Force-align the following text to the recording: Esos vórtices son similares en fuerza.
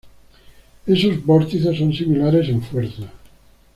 Esos 0.87 1.23
vórtices 1.23 1.77
son 1.77 1.93
similares 1.93 2.49
en 2.49 2.59
fuerza. 2.63 3.03